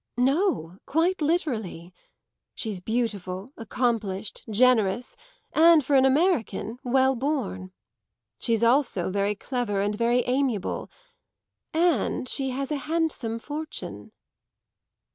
[0.17, 1.93] "No; quite literally.
[2.55, 5.15] She's beautiful, accomplished, generous
[5.53, 7.71] and, for an American, well born.
[8.39, 10.89] She's also very clever and very amiable,
[11.71, 14.11] and she has a handsome fortune."